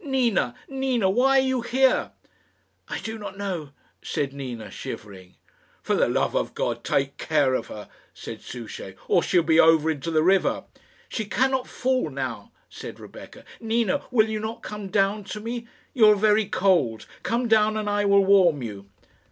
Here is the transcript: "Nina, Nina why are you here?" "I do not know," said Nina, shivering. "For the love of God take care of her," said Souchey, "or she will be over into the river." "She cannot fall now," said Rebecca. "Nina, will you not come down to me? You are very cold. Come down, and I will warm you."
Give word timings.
"Nina, 0.00 0.54
Nina 0.68 1.10
why 1.10 1.40
are 1.40 1.42
you 1.42 1.60
here?" 1.60 2.12
"I 2.86 3.00
do 3.00 3.18
not 3.18 3.36
know," 3.36 3.70
said 4.00 4.32
Nina, 4.32 4.70
shivering. 4.70 5.34
"For 5.82 5.96
the 5.96 6.08
love 6.08 6.36
of 6.36 6.54
God 6.54 6.84
take 6.84 7.16
care 7.16 7.54
of 7.54 7.66
her," 7.66 7.88
said 8.14 8.40
Souchey, 8.40 8.94
"or 9.08 9.24
she 9.24 9.38
will 9.38 9.44
be 9.46 9.58
over 9.58 9.90
into 9.90 10.12
the 10.12 10.22
river." 10.22 10.62
"She 11.08 11.24
cannot 11.24 11.66
fall 11.66 12.10
now," 12.10 12.52
said 12.70 13.00
Rebecca. 13.00 13.44
"Nina, 13.60 14.04
will 14.12 14.28
you 14.28 14.38
not 14.38 14.62
come 14.62 14.86
down 14.86 15.24
to 15.24 15.40
me? 15.40 15.66
You 15.94 16.10
are 16.10 16.14
very 16.14 16.44
cold. 16.46 17.08
Come 17.24 17.48
down, 17.48 17.76
and 17.76 17.90
I 17.90 18.04
will 18.04 18.24
warm 18.24 18.62
you." 18.62 18.88